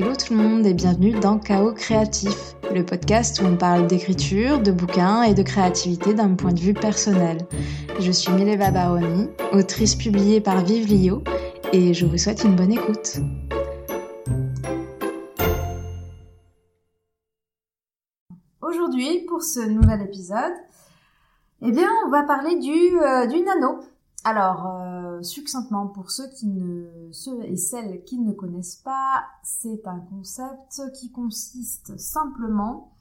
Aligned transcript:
Hello 0.00 0.14
tout 0.14 0.32
le 0.32 0.40
monde 0.40 0.64
et 0.64 0.74
bienvenue 0.74 1.10
dans 1.10 1.40
Chaos 1.40 1.72
Créatif, 1.72 2.54
le 2.72 2.86
podcast 2.86 3.40
où 3.40 3.46
on 3.46 3.56
parle 3.56 3.88
d'écriture, 3.88 4.60
de 4.60 4.70
bouquins 4.70 5.24
et 5.24 5.34
de 5.34 5.42
créativité 5.42 6.14
d'un 6.14 6.36
point 6.36 6.52
de 6.52 6.60
vue 6.60 6.72
personnel. 6.72 7.38
Je 7.98 8.12
suis 8.12 8.30
Mileva 8.30 8.70
Baroni, 8.70 9.28
autrice 9.52 9.96
publiée 9.96 10.40
par 10.40 10.64
Vive 10.64 10.86
Lio 10.86 11.24
et 11.72 11.94
je 11.94 12.06
vous 12.06 12.16
souhaite 12.16 12.44
une 12.44 12.54
bonne 12.54 12.70
écoute. 12.70 13.16
Aujourd'hui, 18.62 19.24
pour 19.26 19.42
ce 19.42 19.68
nouvel 19.68 20.02
épisode, 20.02 20.54
eh 21.62 21.72
bien, 21.72 21.88
on 22.06 22.10
va 22.10 22.22
parler 22.22 22.56
du, 22.60 23.00
euh, 23.00 23.26
du 23.26 23.40
nano. 23.40 23.80
Alors, 24.30 24.66
euh, 24.66 25.22
succinctement, 25.22 25.86
pour 25.86 26.10
ceux 26.10 26.28
qui 26.28 26.48
ne, 26.48 26.84
et 27.44 27.56
celles 27.56 28.04
qui 28.04 28.18
ne 28.18 28.32
connaissent 28.32 28.82
pas, 28.84 29.22
c'est 29.42 29.86
un 29.86 30.00
concept 30.00 30.82
qui 30.92 31.10
consiste 31.10 31.98
simplement, 31.98 32.92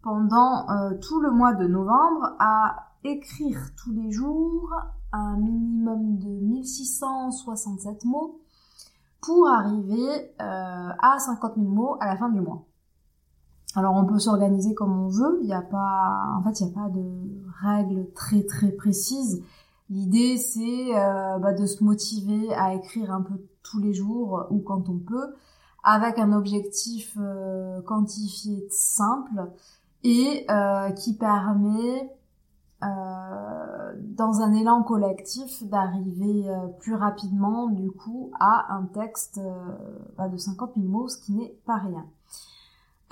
pendant 0.00 0.66
euh, 0.70 0.96
tout 0.96 1.20
le 1.20 1.30
mois 1.30 1.52
de 1.52 1.66
novembre, 1.66 2.36
à 2.38 2.94
écrire 3.04 3.58
tous 3.76 3.92
les 3.92 4.12
jours 4.12 4.74
un 5.12 5.36
minimum 5.36 6.16
de 6.16 6.40
1667 6.40 8.06
mots 8.06 8.40
pour 9.20 9.48
arriver 9.48 10.34
à 10.38 11.18
50 11.18 11.52
000 11.56 11.68
mots 11.68 11.98
à 12.00 12.06
la 12.06 12.16
fin 12.16 12.30
du 12.30 12.40
mois. 12.40 12.64
Alors 13.74 13.94
on 13.94 14.06
peut 14.06 14.18
s'organiser 14.18 14.74
comme 14.74 14.98
on 14.98 15.08
veut, 15.08 15.38
il 15.42 15.46
n'y 15.46 15.54
a 15.54 15.62
pas, 15.62 16.34
en 16.36 16.42
fait, 16.42 16.60
il 16.60 16.66
n'y 16.66 16.72
a 16.72 16.74
pas 16.74 16.88
de 16.88 17.02
règles 17.62 18.10
très 18.14 18.42
très 18.44 18.70
précises. 18.72 19.42
L'idée 19.92 20.38
c'est 20.38 20.96
euh, 20.96 21.38
bah, 21.38 21.52
de 21.52 21.66
se 21.66 21.84
motiver 21.84 22.54
à 22.54 22.72
écrire 22.72 23.12
un 23.12 23.20
peu 23.20 23.34
tous 23.62 23.78
les 23.78 23.92
jours 23.92 24.46
ou 24.48 24.60
quand 24.60 24.88
on 24.88 24.98
peut, 24.98 25.34
avec 25.84 26.18
un 26.18 26.32
objectif 26.32 27.18
euh, 27.20 27.82
quantifié 27.82 28.66
simple 28.70 29.50
et 30.02 30.46
euh, 30.50 30.90
qui 30.92 31.14
permet 31.14 32.10
dans 32.82 34.40
un 34.40 34.52
élan 34.54 34.82
collectif 34.82 35.62
d'arriver 35.62 36.50
plus 36.80 36.96
rapidement 36.96 37.68
du 37.68 37.92
coup 37.92 38.32
à 38.40 38.74
un 38.74 38.86
texte 38.86 39.38
bah, 40.18 40.28
de 40.28 40.36
50 40.36 40.72
000 40.74 40.88
mots, 40.88 41.06
ce 41.06 41.16
qui 41.18 41.32
n'est 41.32 41.54
pas 41.64 41.76
rien. 41.76 42.04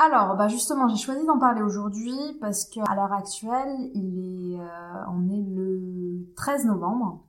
Alors, 0.02 0.34
bah 0.34 0.48
justement, 0.48 0.88
j'ai 0.88 0.96
choisi 0.96 1.26
d'en 1.26 1.38
parler 1.38 1.60
aujourd'hui 1.60 2.16
parce 2.40 2.64
que 2.64 2.80
à 2.90 2.94
l'heure 2.94 3.12
actuelle, 3.12 3.90
il 3.92 4.54
est, 4.54 4.58
euh, 4.58 5.04
on 5.10 5.28
est 5.28 5.42
le 5.42 6.26
13 6.36 6.64
novembre, 6.64 7.22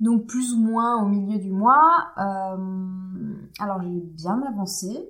donc 0.00 0.26
plus 0.26 0.52
ou 0.52 0.58
moins 0.58 1.02
au 1.02 1.06
milieu 1.06 1.38
du 1.38 1.50
mois. 1.50 2.12
Euh, 2.18 3.34
alors, 3.58 3.80
j'ai 3.80 4.00
bien 4.00 4.42
avancé. 4.42 5.08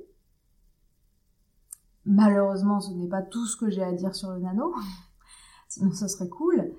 Malheureusement, 2.07 2.79
ce 2.81 2.93
n'est 2.93 3.09
pas 3.09 3.23
tout 3.23 3.47
ce 3.47 3.57
que 3.57 3.69
j'ai 3.69 3.83
à 3.83 3.91
dire 3.91 4.15
sur 4.15 4.31
le 4.31 4.39
nano, 4.39 4.73
sinon 5.69 5.91
ce 5.91 6.07
serait 6.07 6.29
cool, 6.29 6.75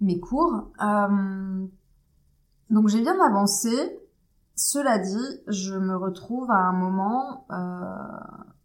mais 0.00 0.20
court. 0.20 0.70
Euh, 0.80 1.66
donc, 2.70 2.88
j'ai 2.88 3.02
bien 3.02 3.20
avancé. 3.20 3.97
Cela 4.60 4.98
dit, 4.98 5.40
je 5.46 5.76
me 5.76 5.96
retrouve 5.96 6.50
à 6.50 6.56
un 6.56 6.72
moment, 6.72 7.46
euh, 7.52 7.96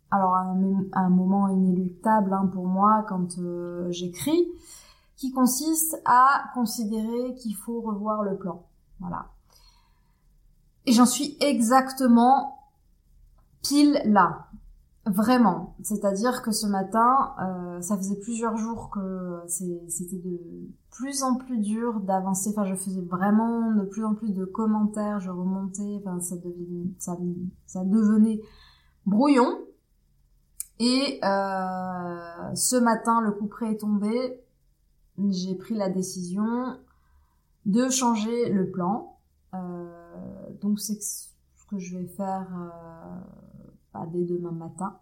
alors 0.09 0.33
un, 0.33 1.09
moment 1.09 1.49
inéluctable 1.49 2.33
hein, 2.33 2.49
pour 2.51 2.65
moi 2.65 3.05
quand 3.07 3.37
euh, 3.37 3.91
j'écris, 3.91 4.47
qui 5.17 5.31
consiste 5.31 6.01
à 6.05 6.45
considérer 6.55 7.35
qu'il 7.35 7.55
faut 7.55 7.79
revoir 7.79 8.23
le 8.23 8.35
plan. 8.37 8.65
Voilà. 9.01 9.27
Et 10.87 10.93
j'en 10.93 11.05
suis 11.05 11.37
exactement 11.39 12.57
pile 13.61 14.01
là. 14.05 14.47
Vraiment. 15.05 15.75
C'est-à-dire 15.83 16.41
que 16.41 16.51
ce 16.53 16.65
matin, 16.65 17.35
euh, 17.41 17.81
ça 17.81 17.97
faisait 17.97 18.15
plusieurs 18.15 18.55
jours 18.55 18.89
que 18.89 19.41
c'était 19.47 20.15
de 20.15 20.39
plus 20.91 21.23
en 21.23 21.35
plus 21.35 21.57
dur 21.57 21.99
d'avancer. 21.99 22.51
Enfin, 22.51 22.63
je 22.63 22.75
faisais 22.75 23.01
vraiment 23.01 23.73
de 23.73 23.83
plus 23.83 24.05
en 24.05 24.15
plus 24.15 24.31
de 24.33 24.45
commentaires, 24.45 25.19
je 25.19 25.29
remontais, 25.29 26.01
enfin, 26.05 26.21
ça 26.21 26.35
devenait, 27.83 28.39
brouillon. 29.05 29.59
Et 30.79 31.19
euh, 31.21 32.55
ce 32.55 32.77
matin, 32.77 33.19
le 33.19 33.31
coup 33.31 33.47
près 33.47 33.73
est 33.73 33.77
tombé. 33.77 34.41
J'ai 35.17 35.55
pris 35.55 35.75
la 35.75 35.89
décision 35.89 36.77
de 37.65 37.89
changer 37.89 38.49
le 38.49 38.71
plan. 38.71 39.17
Euh, 39.53 40.49
donc 40.61 40.79
c'est 40.79 41.01
ce 41.01 41.27
que 41.69 41.77
je 41.77 41.97
vais 41.97 42.07
faire 42.07 42.47
euh, 43.95 43.99
dès 44.11 44.23
demain 44.23 44.51
matin 44.51 44.99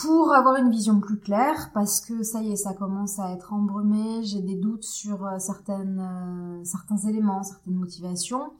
pour 0.00 0.32
avoir 0.32 0.56
une 0.56 0.70
vision 0.70 1.00
plus 1.00 1.18
claire 1.18 1.70
parce 1.74 2.00
que 2.00 2.22
ça 2.22 2.40
y 2.40 2.52
est, 2.52 2.56
ça 2.56 2.72
commence 2.72 3.18
à 3.18 3.32
être 3.32 3.52
embrumé, 3.52 4.22
j'ai 4.22 4.42
des 4.42 4.54
doutes 4.54 4.84
sur 4.84 5.26
euh, 5.26 5.38
certaines, 5.38 6.00
euh, 6.00 6.64
certains 6.64 6.98
éléments, 7.08 7.42
certaines 7.42 7.74
motivations, 7.74 8.52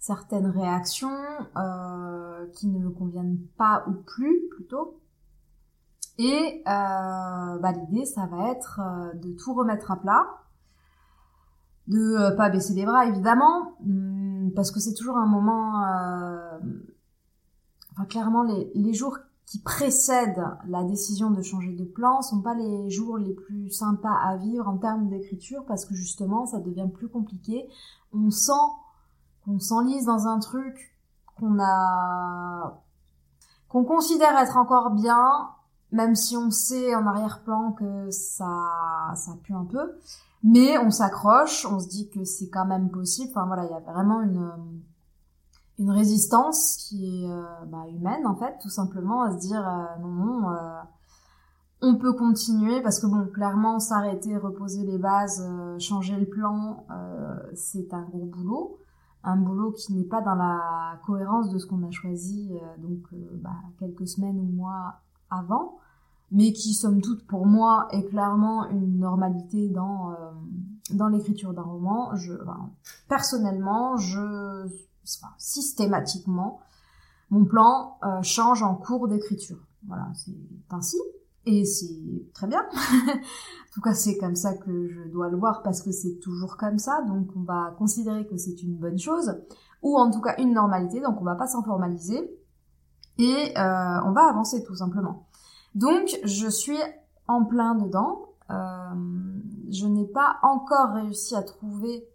certaines 0.00 0.46
réactions 0.46 1.16
euh, 1.56 2.46
qui 2.54 2.66
ne 2.66 2.80
me 2.80 2.90
conviennent 2.90 3.38
pas 3.56 3.84
ou 3.86 3.92
plus 3.92 4.48
plutôt. 4.50 4.98
Et 6.18 6.62
bah, 6.66 7.72
l'idée, 7.72 8.04
ça 8.04 8.26
va 8.26 8.50
être 8.50 8.80
de 9.14 9.32
tout 9.32 9.54
remettre 9.54 9.90
à 9.90 9.96
plat, 9.96 10.26
de 11.88 12.36
pas 12.36 12.50
baisser 12.50 12.74
les 12.74 12.84
bras 12.84 13.06
évidemment, 13.06 13.76
hum, 13.80 14.52
parce 14.54 14.70
que 14.70 14.78
c'est 14.78 14.94
toujours 14.94 15.16
un 15.16 15.26
moment... 15.26 15.82
enfin 17.92 18.04
clairement, 18.04 18.42
les, 18.42 18.94
jours 18.94 19.18
qui 19.46 19.60
précèdent 19.60 20.44
la 20.66 20.84
décision 20.84 21.30
de 21.30 21.42
changer 21.42 21.72
de 21.72 21.84
plan 21.84 22.22
sont 22.22 22.40
pas 22.40 22.54
les 22.54 22.90
jours 22.90 23.18
les 23.18 23.34
plus 23.34 23.70
sympas 23.70 24.14
à 24.14 24.36
vivre 24.36 24.68
en 24.68 24.78
termes 24.78 25.08
d'écriture 25.08 25.64
parce 25.66 25.84
que 25.84 25.94
justement 25.94 26.46
ça 26.46 26.60
devient 26.60 26.88
plus 26.92 27.08
compliqué. 27.08 27.68
On 28.12 28.30
sent 28.30 28.52
qu'on 29.44 29.58
s'enlise 29.58 30.06
dans 30.06 30.26
un 30.26 30.38
truc 30.38 30.96
qu'on 31.38 31.58
a 31.60 32.82
qu'on 33.68 33.84
considère 33.84 34.38
être 34.38 34.58
encore 34.58 34.90
bien, 34.90 35.48
même 35.92 36.14
si 36.14 36.36
on 36.36 36.50
sait 36.50 36.94
en 36.94 37.06
arrière-plan 37.06 37.72
que 37.72 38.10
ça 38.10 39.12
ça 39.14 39.32
pue 39.42 39.54
un 39.54 39.64
peu, 39.64 39.98
mais 40.42 40.78
on 40.78 40.90
s'accroche, 40.90 41.66
on 41.66 41.78
se 41.78 41.88
dit 41.88 42.08
que 42.10 42.24
c'est 42.24 42.48
quand 42.48 42.66
même 42.66 42.90
possible. 42.90 43.30
Enfin 43.30 43.46
voilà, 43.46 43.64
il 43.64 43.70
y 43.70 43.74
a 43.74 43.92
vraiment 43.92 44.22
une 44.22 44.82
une 45.78 45.90
résistance 45.90 46.76
qui 46.76 47.24
est 47.24 47.30
euh, 47.30 47.44
bah, 47.66 47.84
humaine 47.88 48.26
en 48.26 48.36
fait, 48.36 48.58
tout 48.60 48.68
simplement 48.68 49.22
à 49.22 49.32
se 49.32 49.38
dire 49.46 49.66
euh, 49.66 50.00
non 50.02 50.08
non, 50.08 50.50
euh, 50.50 50.80
on 51.80 51.96
peut 51.96 52.12
continuer 52.12 52.80
parce 52.82 53.00
que 53.00 53.06
bon 53.06 53.26
clairement 53.26 53.80
s'arrêter, 53.80 54.36
reposer 54.36 54.84
les 54.84 54.98
bases, 54.98 55.42
changer 55.80 56.16
le 56.16 56.26
plan, 56.26 56.86
c'est 57.54 57.92
un 57.92 58.02
gros 58.02 58.24
boulot, 58.24 58.78
un 59.24 59.36
boulot 59.36 59.72
qui 59.72 59.92
n'est 59.92 60.04
pas 60.04 60.20
dans 60.20 60.36
la 60.36 61.00
cohérence 61.04 61.50
de 61.50 61.58
ce 61.58 61.66
qu'on 61.66 61.82
a 61.82 61.90
choisi 61.90 62.52
donc 62.78 63.00
bah, 63.42 63.56
quelques 63.80 64.06
semaines 64.06 64.38
ou 64.38 64.44
mois 64.44 65.00
avant, 65.28 65.78
mais 66.30 66.52
qui 66.52 66.72
somme 66.72 67.00
toute 67.00 67.26
pour 67.26 67.46
moi 67.46 67.88
est 67.90 68.04
clairement 68.04 68.68
une 68.68 69.00
normalité 69.00 69.68
dans 69.68 70.14
dans 70.92 71.08
l'écriture 71.08 71.52
d'un 71.52 71.62
roman. 71.62 72.14
Je, 72.14 72.34
personnellement, 73.08 73.96
je 73.96 74.68
systématiquement, 75.38 76.60
mon 77.30 77.44
plan 77.44 77.98
euh, 78.04 78.22
change 78.22 78.62
en 78.62 78.74
cours 78.74 79.08
d'écriture. 79.08 79.58
Voilà, 79.86 80.08
c'est 80.14 80.36
ainsi. 80.70 80.98
Et 81.44 81.64
c'est 81.64 82.30
très 82.34 82.46
bien. 82.46 82.62
en 82.72 83.72
tout 83.74 83.80
cas, 83.80 83.94
c'est 83.94 84.16
comme 84.18 84.36
ça 84.36 84.54
que 84.54 84.88
je 84.88 85.08
dois 85.08 85.28
le 85.28 85.36
voir 85.36 85.62
parce 85.62 85.82
que 85.82 85.90
c'est 85.90 86.18
toujours 86.20 86.56
comme 86.56 86.78
ça. 86.78 87.02
Donc, 87.02 87.30
on 87.34 87.42
va 87.42 87.74
considérer 87.78 88.26
que 88.26 88.36
c'est 88.36 88.62
une 88.62 88.76
bonne 88.76 88.98
chose 88.98 89.34
ou 89.82 89.98
en 89.98 90.10
tout 90.10 90.20
cas 90.20 90.36
une 90.38 90.52
normalité. 90.52 91.00
Donc, 91.00 91.20
on 91.20 91.24
va 91.24 91.34
pas 91.34 91.48
s'en 91.48 91.62
formaliser 91.62 92.38
et 93.18 93.58
euh, 93.58 94.00
on 94.04 94.12
va 94.12 94.28
avancer 94.28 94.62
tout 94.62 94.76
simplement. 94.76 95.26
Donc, 95.74 96.16
je 96.24 96.48
suis 96.48 96.78
en 97.26 97.44
plein 97.44 97.74
dedans. 97.74 98.26
Euh, 98.50 98.94
je 99.70 99.86
n'ai 99.86 100.06
pas 100.06 100.36
encore 100.42 100.90
réussi 100.94 101.34
à 101.34 101.42
trouver 101.42 102.06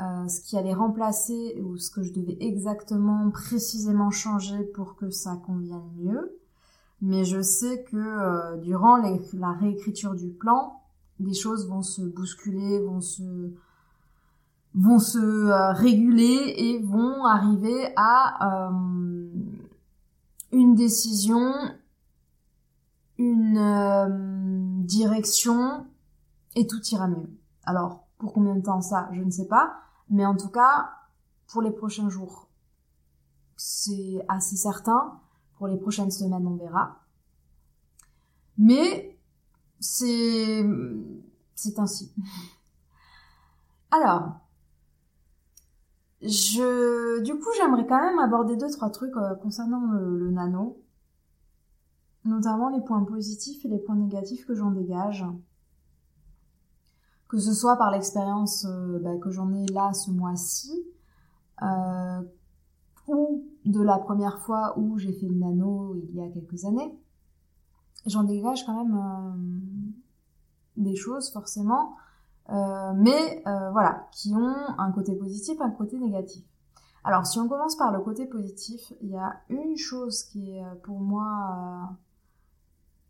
euh, 0.00 0.28
ce 0.28 0.40
qui 0.40 0.56
allait 0.56 0.74
remplacer 0.74 1.60
ou 1.60 1.76
ce 1.76 1.90
que 1.90 2.02
je 2.02 2.12
devais 2.12 2.36
exactement 2.40 3.30
précisément 3.30 4.10
changer 4.10 4.62
pour 4.62 4.94
que 4.94 5.10
ça 5.10 5.36
convienne 5.44 5.90
mieux. 5.96 6.38
Mais 7.02 7.24
je 7.24 7.42
sais 7.42 7.84
que 7.90 7.96
euh, 7.96 8.56
durant 8.58 8.96
la 8.96 9.52
réécriture 9.52 10.14
du 10.14 10.28
plan, 10.28 10.82
des 11.18 11.34
choses 11.34 11.68
vont 11.68 11.82
se 11.82 12.02
bousculer, 12.02 12.80
vont 12.80 13.00
se 13.00 13.52
vont 14.74 15.00
se 15.00 15.18
euh, 15.18 15.72
réguler 15.72 16.54
et 16.56 16.82
vont 16.82 17.24
arriver 17.24 17.92
à 17.96 18.70
une 20.52 20.74
décision, 20.76 21.52
une 23.18 24.84
direction 24.84 25.86
et 26.54 26.68
tout 26.68 26.80
ira 26.92 27.08
mieux. 27.08 27.28
Alors, 27.64 28.04
pour 28.18 28.32
combien 28.32 28.54
de 28.54 28.62
temps 28.62 28.80
ça, 28.80 29.08
je 29.12 29.22
ne 29.22 29.30
sais 29.30 29.46
pas. 29.46 29.74
Mais 30.10 30.24
en 30.24 30.36
tout 30.36 30.48
cas, 30.48 30.90
pour 31.48 31.62
les 31.62 31.70
prochains 31.70 32.08
jours, 32.08 32.48
c'est 33.56 34.24
assez 34.28 34.56
certain. 34.56 35.20
Pour 35.56 35.66
les 35.66 35.76
prochaines 35.76 36.10
semaines, 36.10 36.46
on 36.46 36.56
verra. 36.56 37.00
Mais 38.56 39.18
c'est 39.80 40.64
c'est 41.54 41.78
ainsi. 41.78 42.12
Alors, 43.90 44.40
je 46.22 47.22
du 47.22 47.38
coup, 47.38 47.48
j'aimerais 47.56 47.86
quand 47.86 48.00
même 48.00 48.18
aborder 48.18 48.56
deux 48.56 48.70
trois 48.70 48.90
trucs 48.90 49.16
euh, 49.16 49.34
concernant 49.36 49.92
le, 49.92 50.30
nano, 50.30 50.82
notamment 52.24 52.68
les 52.68 52.80
points 52.80 53.04
positifs 53.04 53.64
et 53.64 53.68
les 53.68 53.78
points 53.78 53.96
négatifs 53.96 54.46
que 54.46 54.54
j'en 54.54 54.70
dégage. 54.70 55.24
Que 57.28 57.38
ce 57.38 57.52
soit 57.52 57.76
par 57.76 57.90
l'expérience 57.90 58.64
euh, 58.64 58.98
bah, 59.00 59.16
que 59.20 59.30
j'en 59.30 59.52
ai 59.52 59.66
là 59.66 59.92
ce 59.92 60.10
mois-ci, 60.10 60.86
euh, 61.62 62.22
ou 63.08 63.44
de 63.64 63.82
la 63.82 63.98
première 63.98 64.38
fois 64.40 64.78
où 64.78 64.98
j'ai 64.98 65.12
fait 65.12 65.26
le 65.26 65.34
nano 65.34 65.94
il 65.96 66.14
y 66.14 66.20
a 66.20 66.28
quelques 66.28 66.64
années, 66.64 66.98
j'en 68.06 68.22
dégage 68.22 68.64
quand 68.64 68.84
même 68.84 68.96
euh, 68.96 70.82
des 70.82 70.94
choses 70.94 71.30
forcément, 71.32 71.96
euh, 72.50 72.92
mais 72.94 73.42
euh, 73.46 73.70
voilà, 73.70 74.08
qui 74.12 74.34
ont 74.34 74.56
un 74.78 74.92
côté 74.92 75.14
positif, 75.16 75.60
un 75.60 75.70
côté 75.70 75.98
négatif. 75.98 76.44
Alors 77.04 77.26
si 77.26 77.38
on 77.38 77.48
commence 77.48 77.76
par 77.76 77.92
le 77.92 78.00
côté 78.00 78.26
positif, 78.26 78.92
il 79.00 79.10
y 79.10 79.16
a 79.16 79.40
une 79.48 79.76
chose 79.76 80.24
qui 80.24 80.56
est 80.56 80.64
pour 80.82 81.00
moi 81.00 81.96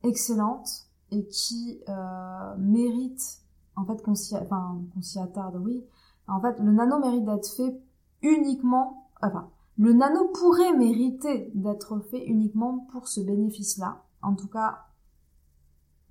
excellente 0.03 0.69
et 1.11 1.27
qui 1.27 1.81
mérite 2.59 3.41
en 3.79 3.85
fait 3.85 4.03
qu'on 4.03 4.15
s'y 4.15 4.35
attarde, 4.35 5.57
oui. 5.57 5.85
En 6.27 6.41
fait, 6.41 6.59
le 6.59 6.73
nano 6.73 6.99
mérite 6.99 7.25
d'être 7.25 7.49
fait 7.57 7.81
uniquement, 8.23 9.11
enfin, 9.23 9.51
le 9.77 9.93
nano 9.93 10.29
pourrait 10.29 10.77
mériter 10.77 11.53
d'être 11.55 12.01
fait 12.01 12.27
uniquement 12.27 12.87
pour 12.91 13.07
ce 13.07 13.21
bénéfice-là. 13.21 14.05
En 14.21 14.35
tout 14.35 14.49
cas, 14.49 14.87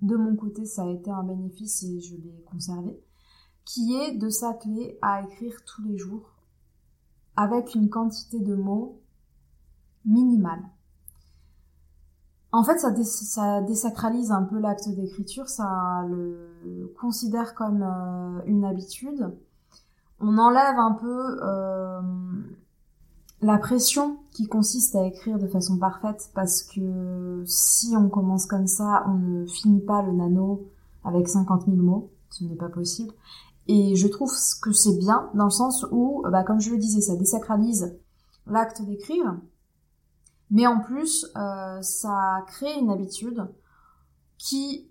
de 0.00 0.16
mon 0.16 0.34
côté, 0.34 0.64
ça 0.64 0.84
a 0.84 0.90
été 0.90 1.10
un 1.10 1.22
bénéfice 1.22 1.82
et 1.82 2.00
je 2.00 2.16
l'ai 2.16 2.42
conservé, 2.50 2.98
qui 3.64 3.94
est 3.94 4.16
de 4.16 4.30
s'atteler 4.30 4.98
à 5.02 5.22
écrire 5.22 5.62
tous 5.66 5.82
les 5.82 5.98
jours 5.98 6.34
avec 7.36 7.74
une 7.74 7.90
quantité 7.90 8.40
de 8.40 8.54
mots 8.54 9.02
minimale. 10.04 10.64
En 12.50 12.64
fait, 12.64 12.78
ça, 12.78 13.60
désacralise 13.60 14.32
un 14.32 14.42
peu 14.42 14.58
l'acte 14.58 14.88
d'écriture, 14.88 15.48
ça 15.48 16.04
le 16.08 16.94
considère 16.98 17.54
comme 17.54 17.82
euh, 17.82 18.40
une 18.46 18.64
habitude. 18.64 19.34
On 20.20 20.38
enlève 20.38 20.78
un 20.78 20.92
peu 20.92 21.38
euh, 21.42 22.00
la 23.42 23.58
pression 23.58 24.16
qui 24.32 24.48
consiste 24.48 24.96
à 24.96 25.04
écrire 25.04 25.38
de 25.38 25.46
façon 25.46 25.78
parfaite 25.78 26.30
parce 26.34 26.62
que 26.62 27.44
si 27.46 27.94
on 27.96 28.08
commence 28.08 28.46
comme 28.46 28.66
ça, 28.66 29.04
on 29.06 29.14
ne 29.14 29.46
finit 29.46 29.82
pas 29.82 30.02
le 30.02 30.12
nano 30.12 30.66
avec 31.04 31.28
50 31.28 31.66
000 31.66 31.76
mots, 31.76 32.10
ce 32.30 32.44
n'est 32.44 32.56
pas 32.56 32.70
possible. 32.70 33.12
Et 33.66 33.94
je 33.94 34.08
trouve 34.08 34.32
que 34.62 34.72
c'est 34.72 34.96
bien 34.96 35.28
dans 35.34 35.44
le 35.44 35.50
sens 35.50 35.86
où, 35.90 36.22
bah, 36.32 36.42
comme 36.42 36.60
je 36.60 36.70
le 36.70 36.78
disais, 36.78 37.02
ça 37.02 37.14
désacralise 37.14 37.94
l'acte 38.46 38.82
d'écrire, 38.82 39.36
mais 40.50 40.66
en 40.66 40.80
plus, 40.80 41.26
euh, 41.36 41.80
ça 41.82 42.44
crée 42.46 42.78
une 42.78 42.90
habitude 42.90 43.46
qui 44.38 44.88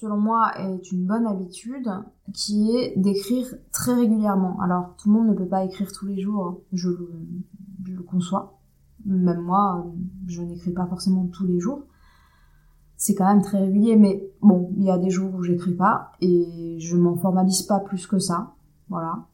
selon 0.00 0.16
moi, 0.16 0.52
est 0.58 0.92
une 0.92 1.06
bonne 1.06 1.26
habitude, 1.26 1.90
qui 2.32 2.70
est 2.76 2.96
d'écrire 2.96 3.48
très 3.72 3.94
régulièrement. 3.94 4.60
Alors, 4.60 4.94
tout 4.96 5.08
le 5.08 5.14
monde 5.14 5.28
ne 5.28 5.34
peut 5.34 5.48
pas 5.48 5.64
écrire 5.64 5.90
tous 5.90 6.06
les 6.06 6.20
jours, 6.20 6.46
hein. 6.46 6.58
je, 6.72 6.88
le 6.88 8.02
conçois. 8.02 8.60
Même 9.06 9.40
moi, 9.40 9.86
je 10.26 10.42
n'écris 10.42 10.72
pas 10.72 10.86
forcément 10.86 11.26
tous 11.26 11.46
les 11.46 11.58
jours. 11.58 11.82
C'est 12.96 13.16
quand 13.16 13.26
même 13.26 13.42
très 13.42 13.58
régulier, 13.58 13.96
mais 13.96 14.30
bon, 14.40 14.72
il 14.76 14.84
y 14.84 14.90
a 14.90 14.98
des 14.98 15.10
jours 15.10 15.34
où 15.34 15.42
j'écris 15.42 15.74
pas 15.74 16.12
et 16.20 16.76
je 16.78 16.96
m'en 16.96 17.16
formalise 17.16 17.62
pas 17.62 17.80
plus 17.80 18.06
que 18.06 18.18
ça. 18.20 18.54
Voilà. 18.88 19.26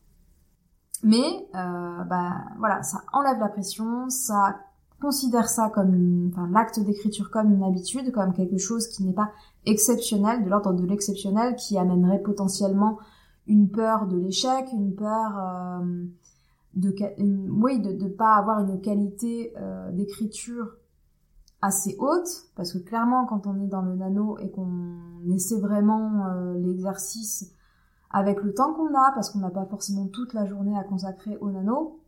Mais 1.03 1.47
euh, 1.55 2.05
bah 2.05 2.37
voilà, 2.59 2.83
ça 2.83 3.03
enlève 3.13 3.39
la 3.39 3.49
pression, 3.49 4.09
ça 4.09 4.57
considère 5.05 5.49
ça 5.49 5.69
comme 5.69 6.31
enfin, 6.33 6.49
l'acte 6.51 6.81
d'écriture 6.81 7.31
comme 7.31 7.53
une 7.53 7.63
habitude, 7.63 8.11
comme 8.11 8.33
quelque 8.33 8.57
chose 8.57 8.89
qui 8.89 9.05
n'est 9.05 9.13
pas 9.13 9.31
exceptionnel, 9.67 10.43
de 10.45 10.49
l'ordre 10.49 10.73
de 10.73 10.87
l'exceptionnel, 10.87 11.57
qui 11.57 11.77
amènerait 11.77 12.23
potentiellement 12.23 12.99
une 13.47 13.69
peur 13.69 14.07
de 14.07 14.17
l'échec, 14.17 14.67
une 14.73 14.95
peur 14.95 15.39
euh, 15.39 16.05
de, 16.75 16.95
oui, 17.51 17.81
de 17.81 17.93
ne 17.93 18.09
pas 18.09 18.37
avoir 18.37 18.61
une 18.61 18.81
qualité 18.81 19.53
euh, 19.59 19.93
d'écriture 19.93 20.77
assez 21.61 21.97
haute, 21.99 22.49
parce 22.57 22.73
que 22.73 22.79
clairement, 22.79 23.27
quand 23.27 23.47
on 23.47 23.63
est 23.63 23.69
dans 23.69 23.83
le 23.83 23.95
nano 23.97 24.39
et 24.39 24.51
qu'on 24.51 24.97
essaie 25.31 25.61
vraiment 25.61 26.27
euh, 26.27 26.55
l'exercice 26.55 27.53
avec 28.11 28.43
le 28.43 28.55
temps 28.55 28.73
qu'on 28.73 28.95
a, 28.95 29.13
parce 29.15 29.31
qu'on 29.31 29.41
n'a 29.41 29.51
pas 29.51 29.67
forcément 29.67 30.07
toute 30.07 30.33
la 30.33 30.47
journée 30.47 30.77
à 30.79 30.85
consacrer 30.85 31.37
au 31.41 31.51
nano, 31.51 32.01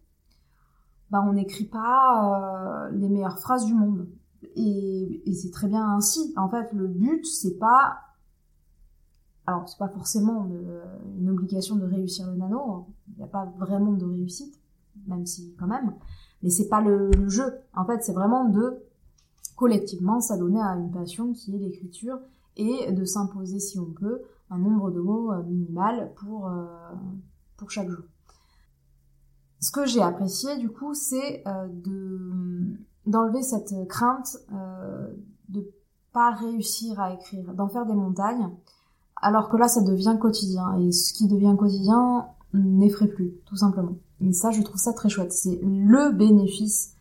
bah 1.11 1.25
on 1.27 1.35
n'écrit 1.35 1.65
pas 1.65 2.89
euh, 2.89 2.91
les 2.91 3.09
meilleures 3.09 3.39
phrases 3.39 3.65
du 3.65 3.75
monde. 3.75 4.09
Et, 4.55 5.23
et 5.29 5.33
c'est 5.35 5.51
très 5.51 5.69
bien 5.69 5.87
ainsi. 5.97 6.33
En 6.37 6.49
fait, 6.49 6.73
le 6.73 6.89
but, 6.89 7.25
c'est 7.25 7.59
pas... 7.59 7.99
Alors, 9.47 9.69
c'est 9.69 9.79
pas 9.79 9.89
forcément 9.89 10.49
une, 11.19 11.31
obligation 11.31 11.77
de 11.77 11.85
réussir 11.85 12.27
le 12.27 12.37
nano. 12.37 12.87
Il 13.09 13.19
n'y 13.19 13.23
a 13.23 13.29
pas 13.29 13.45
vraiment 13.59 13.93
de 13.93 14.05
réussite, 14.05 14.59
même 15.07 15.25
si 15.25 15.55
quand 15.57 15.69
même. 15.69 15.95
Mais 16.43 16.51
c'est 16.51 16.69
pas 16.69 16.81
le, 16.81 17.11
jeu. 17.29 17.55
En 17.75 17.85
fait, 17.85 18.03
c'est 18.03 18.13
vraiment 18.13 18.47
de 18.47 18.83
collectivement 19.55 20.21
s'adonner 20.21 20.61
à 20.61 20.75
une 20.75 20.91
passion 20.91 21.33
qui 21.33 21.55
est 21.55 21.59
l'écriture 21.59 22.19
et 22.57 22.91
de 22.91 23.05
s'imposer, 23.05 23.61
si 23.61 23.79
on 23.79 23.93
peut, 23.93 24.23
un 24.51 24.59
nombre 24.59 24.91
de 24.91 25.01
mots 25.01 25.33
euh, 25.33 25.43
minimal 25.45 26.13
pour, 26.17 26.49
euh, 26.49 26.67
pour 27.57 27.71
chaque 27.71 27.89
jour 27.89 28.05
ce 29.67 29.73
que 29.73 29.85
j'ai 29.85 30.01
apprécié 30.01 30.57
du 30.59 30.71
coup, 30.71 30.95
c'est 30.95 31.43
euh, 31.49 31.67
de 31.69 32.79
d'enlever 33.05 33.43
cette 33.43 33.75
crainte 33.89 34.39
euh, 34.53 35.09
de 35.49 35.69
pas 36.13 36.31
réussir 36.31 37.01
à 37.01 37.13
écrire, 37.13 37.53
d'en 37.53 37.69
faire 37.69 37.85
des 37.85 37.95
montagnes, 37.95 38.49
alors 39.21 39.49
que 39.49 39.57
là 39.57 39.67
ça 39.67 39.83
devient 39.83 40.17
quotidien 40.21 40.79
et 40.79 40.93
ce 40.93 41.13
qui 41.13 41.27
devient 41.27 41.57
quotidien 41.59 42.27
n'effraie 42.55 43.09
plus, 43.09 43.35
tout 43.45 43.57
simplement. 43.57 43.97
Et 44.21 44.33
ça, 44.33 44.51
je 44.53 44.63
trouve 44.63 44.81
ça 44.81 44.93
très 44.93 45.09
chouette. 45.09 45.33
C'est 45.33 45.61
le 45.63 46.13
bénéfice 46.13 46.95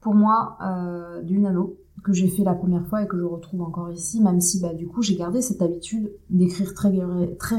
pour 0.00 0.14
moi 0.14 0.56
euh, 0.62 1.22
du 1.22 1.38
nano 1.38 1.76
que 2.02 2.14
j'ai 2.14 2.28
fait 2.28 2.44
la 2.44 2.54
première 2.54 2.86
fois 2.86 3.02
et 3.02 3.06
que 3.06 3.18
je 3.18 3.24
retrouve 3.24 3.60
encore 3.60 3.90
ici, 3.90 4.22
même 4.22 4.40
si 4.40 4.58
bah, 4.58 4.72
du 4.72 4.88
coup 4.88 5.02
j'ai 5.02 5.16
gardé 5.16 5.42
cette 5.42 5.60
habitude 5.60 6.10
d'écrire 6.30 6.72
très, 6.72 6.88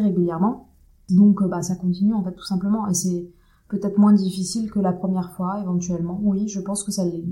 régulièrement. 0.02 0.70
Donc 1.10 1.44
bah, 1.44 1.62
ça 1.62 1.76
continue 1.76 2.16
en 2.16 2.24
fait 2.24 2.34
tout 2.34 2.44
simplement 2.44 2.88
et 2.88 2.96
c'est 2.96 3.30
peut-être 3.72 3.98
moins 3.98 4.12
difficile 4.12 4.70
que 4.70 4.80
la 4.80 4.92
première 4.92 5.32
fois, 5.32 5.62
éventuellement. 5.62 6.20
Oui, 6.22 6.50
je 6.50 6.60
pense 6.60 6.84
que 6.84 6.92
ça 6.92 7.06
l'est. 7.06 7.24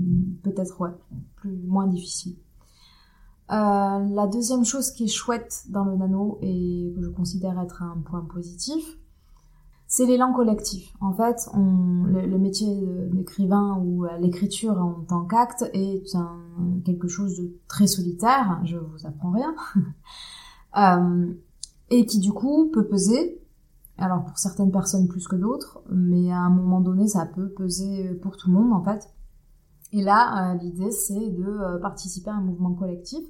Peut-être, 0.42 0.80
ouais, 0.80 0.90
plus, 1.36 1.54
moins 1.66 1.86
difficile. 1.86 2.36
Euh, 3.50 3.54
la 3.54 4.26
deuxième 4.26 4.64
chose 4.64 4.90
qui 4.90 5.04
est 5.04 5.08
chouette 5.08 5.64
dans 5.68 5.84
le 5.84 5.96
nano 5.96 6.38
et 6.40 6.92
que 6.96 7.02
je 7.02 7.10
considère 7.10 7.60
être 7.60 7.82
un 7.82 7.98
point 8.06 8.22
positif, 8.22 8.98
c'est 9.86 10.06
l'élan 10.06 10.32
collectif. 10.32 10.94
En 11.00 11.12
fait, 11.12 11.50
on, 11.52 12.04
le, 12.04 12.38
métier 12.38 12.74
d'écrivain 13.12 13.76
ou 13.84 14.06
l'écriture 14.20 14.78
en 14.78 15.04
tant 15.06 15.24
qu'acte 15.26 15.68
est 15.74 16.14
un, 16.14 16.38
quelque 16.86 17.08
chose 17.08 17.36
de 17.38 17.52
très 17.68 17.88
solitaire, 17.88 18.60
je 18.64 18.76
vous 18.76 19.04
apprends 19.04 19.32
rien, 19.32 19.54
euh, 20.78 21.34
et 21.90 22.06
qui 22.06 22.20
du 22.20 22.32
coup 22.32 22.70
peut 22.72 22.86
peser 22.86 23.39
alors 24.00 24.24
pour 24.24 24.38
certaines 24.38 24.72
personnes 24.72 25.08
plus 25.08 25.28
que 25.28 25.36
d'autres, 25.36 25.80
mais 25.90 26.32
à 26.32 26.38
un 26.38 26.50
moment 26.50 26.80
donné, 26.80 27.06
ça 27.06 27.26
peut 27.26 27.50
peser 27.50 28.14
pour 28.22 28.36
tout 28.36 28.48
le 28.48 28.54
monde 28.54 28.72
en 28.72 28.82
fait. 28.82 29.08
Et 29.92 30.02
là, 30.02 30.52
euh, 30.52 30.54
l'idée, 30.54 30.90
c'est 30.90 31.30
de 31.30 31.44
euh, 31.44 31.78
participer 31.78 32.30
à 32.30 32.34
un 32.34 32.40
mouvement 32.40 32.74
collectif. 32.74 33.26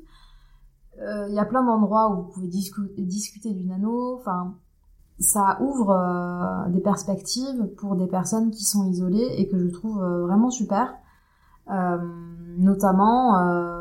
Euh, 1.00 1.26
il 1.28 1.34
y 1.34 1.38
a 1.38 1.44
plein 1.44 1.64
d'endroits 1.64 2.10
où 2.10 2.22
vous 2.22 2.28
pouvez 2.28 2.48
discuter 2.48 3.52
du 3.52 3.64
nano. 3.64 4.16
Enfin, 4.18 4.54
ça 5.18 5.58
ouvre 5.60 6.66
des 6.68 6.80
perspectives 6.80 7.66
pour 7.76 7.96
des 7.96 8.06
personnes 8.06 8.50
qui 8.50 8.64
sont 8.64 8.84
isolées 8.86 9.34
et 9.36 9.48
que 9.48 9.58
je 9.58 9.68
trouve 9.68 10.02
vraiment 10.02 10.50
super. 10.50 10.94
notamment 12.58 13.38
euh, 13.38 13.79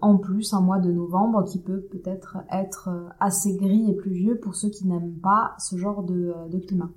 en 0.00 0.16
plus 0.16 0.52
un 0.54 0.60
mois 0.60 0.78
de 0.78 0.90
novembre 0.90 1.44
qui 1.44 1.58
peut 1.58 1.80
peut-être 1.80 2.38
être 2.50 2.88
euh, 2.88 3.08
assez 3.20 3.56
gris 3.56 3.90
et 3.90 3.94
pluvieux 3.94 4.38
pour 4.38 4.54
ceux 4.54 4.68
qui 4.68 4.86
n'aiment 4.86 5.18
pas 5.22 5.54
ce 5.58 5.76
genre 5.76 6.02
de, 6.02 6.32
euh, 6.36 6.60
climat. 6.66 6.90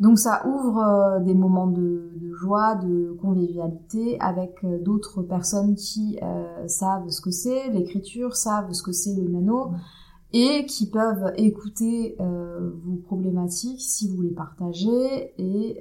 Donc 0.00 0.18
ça 0.18 0.44
ouvre 0.46 1.20
des 1.24 1.34
moments 1.34 1.68
de, 1.68 2.10
joie, 2.32 2.74
de 2.74 3.16
convivialité 3.22 4.18
avec 4.20 4.66
d'autres 4.82 5.22
personnes 5.22 5.76
qui 5.76 6.18
savent 6.66 7.08
ce 7.10 7.20
que 7.20 7.30
c'est 7.30 7.70
l'écriture, 7.70 8.34
savent 8.34 8.72
ce 8.72 8.82
que 8.82 8.90
c'est 8.90 9.14
le 9.14 9.28
nano 9.28 9.70
et 10.32 10.66
qui 10.66 10.90
peuvent 10.90 11.32
écouter 11.36 12.16
vos 12.18 12.96
problématiques 13.06 13.80
si 13.80 14.08
vous 14.08 14.20
les 14.22 14.32
partagez 14.32 15.32
et 15.38 15.80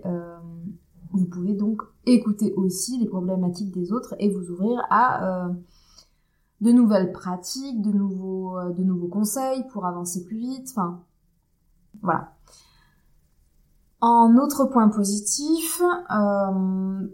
Vous 1.11 1.25
pouvez 1.25 1.55
donc 1.55 1.81
écouter 2.05 2.53
aussi 2.55 2.99
les 2.99 3.05
problématiques 3.05 3.71
des 3.71 3.91
autres 3.91 4.15
et 4.19 4.29
vous 4.29 4.51
ouvrir 4.51 4.81
à 4.89 5.47
euh, 5.47 5.53
de 6.63 6.71
nouvelles 6.71 7.11
pratiques, 7.11 7.81
de 7.81 7.91
nouveaux, 7.91 8.57
euh, 8.57 8.71
de 8.71 8.83
nouveaux 8.83 9.09
conseils 9.09 9.67
pour 9.73 9.85
avancer 9.85 10.23
plus 10.23 10.37
vite. 10.37 10.69
Enfin, 10.71 11.01
voilà. 12.01 12.33
En 13.99 14.37
autre 14.37 14.65
point 14.65 14.87
positif, 14.87 15.81
euh, 15.81 17.07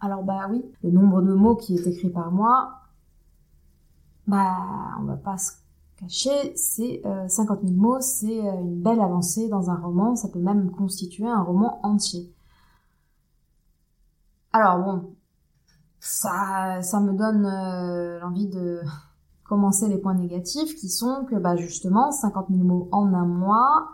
alors 0.00 0.22
bah 0.22 0.46
oui, 0.50 0.64
le 0.84 0.90
nombre 0.90 1.22
de 1.22 1.32
mots 1.32 1.56
qui 1.56 1.74
est 1.74 1.86
écrit 1.86 2.10
par 2.10 2.30
moi, 2.30 2.72
bah 4.28 4.56
on 5.00 5.04
va 5.04 5.16
pas 5.16 5.38
se 5.38 5.52
cacher, 5.96 6.54
c'est 6.56 7.02
50 7.28 7.60
000 7.62 7.74
mots, 7.74 8.00
c'est 8.00 8.38
une 8.38 8.80
belle 8.80 9.00
avancée 9.00 9.48
dans 9.48 9.70
un 9.70 9.76
roman, 9.76 10.16
ça 10.16 10.28
peut 10.28 10.40
même 10.40 10.70
constituer 10.70 11.26
un 11.26 11.42
roman 11.42 11.80
entier. 11.84 12.32
Alors 14.52 14.78
bon, 14.78 15.14
ça, 16.08 16.80
ça 16.82 17.00
me 17.00 17.12
donne 17.12 17.46
euh, 17.46 18.18
l'envie 18.20 18.48
de 18.48 18.80
commencer 19.44 19.88
les 19.88 19.98
points 19.98 20.14
négatifs 20.14 20.74
qui 20.76 20.88
sont 20.88 21.24
que 21.26 21.36
bah 21.36 21.56
justement 21.56 22.10
50 22.10 22.48
000 22.50 22.64
mots 22.64 22.88
en 22.92 23.12
un 23.14 23.26
mois, 23.26 23.90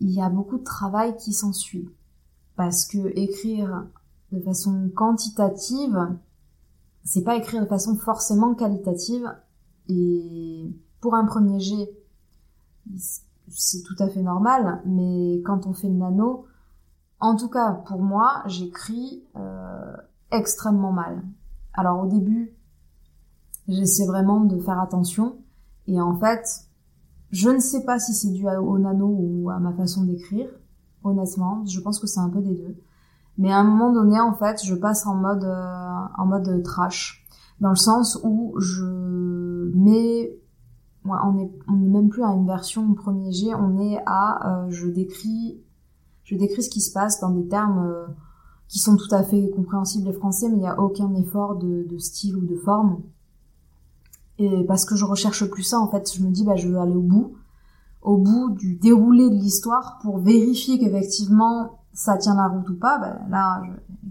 il 0.00 0.10
y 0.10 0.20
a 0.20 0.28
beaucoup 0.28 0.58
de 0.58 0.64
travail 0.64 1.16
qui 1.16 1.32
s'ensuit. 1.32 1.88
Parce 2.54 2.86
que 2.86 3.12
écrire 3.18 3.86
de 4.32 4.40
façon 4.40 4.90
quantitative, 4.94 6.16
c'est 7.04 7.22
pas 7.22 7.36
écrire 7.36 7.62
de 7.62 7.66
façon 7.68 7.96
forcément 7.96 8.54
qualitative. 8.54 9.26
Et 9.88 10.70
pour 11.00 11.14
un 11.14 11.24
premier 11.24 11.60
jet, 11.60 11.90
c'est 13.48 13.82
tout 13.82 13.96
à 13.98 14.08
fait 14.08 14.22
normal, 14.22 14.82
mais 14.86 15.42
quand 15.44 15.66
on 15.66 15.72
fait 15.72 15.88
le 15.88 15.94
nano, 15.94 16.46
en 17.20 17.36
tout 17.36 17.48
cas, 17.48 17.72
pour 17.72 18.02
moi, 18.02 18.42
j'écris 18.46 19.24
euh, 19.36 19.96
extrêmement 20.32 20.92
mal. 20.92 21.22
Alors 21.74 22.04
au 22.04 22.06
début, 22.06 22.54
j'essaie 23.68 24.06
vraiment 24.06 24.40
de 24.40 24.58
faire 24.58 24.80
attention. 24.80 25.36
Et 25.86 26.00
en 26.00 26.18
fait, 26.18 26.66
je 27.30 27.50
ne 27.50 27.58
sais 27.58 27.84
pas 27.84 27.98
si 27.98 28.14
c'est 28.14 28.30
dû 28.30 28.46
au 28.48 28.78
nano 28.78 29.06
ou 29.06 29.50
à 29.50 29.58
ma 29.58 29.72
façon 29.72 30.04
d'écrire. 30.04 30.48
Honnêtement, 31.04 31.64
je 31.66 31.80
pense 31.80 32.00
que 32.00 32.06
c'est 32.06 32.20
un 32.20 32.30
peu 32.30 32.40
des 32.40 32.54
deux. 32.54 32.76
Mais 33.38 33.52
à 33.52 33.58
un 33.58 33.64
moment 33.64 33.92
donné, 33.92 34.18
en 34.18 34.34
fait, 34.34 34.64
je 34.64 34.74
passe 34.74 35.06
en 35.06 35.14
mode 35.14 35.44
euh, 35.44 36.00
en 36.16 36.26
mode 36.26 36.62
trash, 36.62 37.26
dans 37.60 37.70
le 37.70 37.76
sens 37.76 38.18
où 38.24 38.54
je 38.58 39.70
mets, 39.74 40.38
ouais, 41.04 41.18
on 41.24 41.38
est 41.38 41.50
on 41.68 41.72
n'est 41.76 41.88
même 41.88 42.08
plus 42.08 42.24
à 42.24 42.28
une 42.28 42.46
version 42.46 42.94
premier 42.94 43.32
G, 43.32 43.54
on 43.54 43.78
est 43.78 43.98
à 44.06 44.64
euh, 44.64 44.70
je 44.70 44.88
décris 44.88 45.60
je 46.24 46.34
décris 46.34 46.62
ce 46.62 46.70
qui 46.70 46.80
se 46.80 46.92
passe 46.92 47.20
dans 47.20 47.30
des 47.30 47.46
termes 47.46 47.86
euh, 47.86 48.06
qui 48.68 48.78
sont 48.78 48.96
tout 48.96 49.12
à 49.14 49.22
fait 49.22 49.50
compréhensibles 49.50 50.06
les 50.06 50.12
français, 50.12 50.48
mais 50.48 50.56
il 50.56 50.60
n'y 50.60 50.68
a 50.68 50.80
aucun 50.80 51.14
effort 51.14 51.56
de, 51.56 51.98
style 51.98 52.36
ou 52.36 52.46
de 52.46 52.56
forme. 52.56 53.02
Et 54.38 54.64
parce 54.64 54.84
que 54.84 54.96
je 54.96 55.04
recherche 55.04 55.48
plus 55.48 55.62
ça, 55.62 55.78
en 55.78 55.88
fait, 55.88 56.12
je 56.14 56.22
me 56.22 56.30
dis, 56.30 56.44
bah, 56.44 56.56
je 56.56 56.68
veux 56.68 56.78
aller 56.78 56.94
au 56.94 57.02
bout, 57.02 57.36
au 58.02 58.18
bout 58.18 58.50
du 58.50 58.74
déroulé 58.74 59.30
de 59.30 59.34
l'histoire 59.34 59.98
pour 60.02 60.18
vérifier 60.18 60.78
qu'effectivement 60.78 61.80
ça 61.96 62.16
tient 62.18 62.36
la 62.36 62.48
route 62.48 62.68
ou 62.68 62.78
pas. 62.78 62.98
Bah, 62.98 63.18
là, 63.28 63.62